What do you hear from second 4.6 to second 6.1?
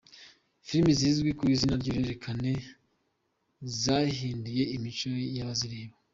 imico y’abazireba